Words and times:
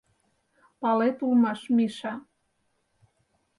—Палет 0.79 1.17
улмаш, 1.25 1.61
Миша. 1.75 2.13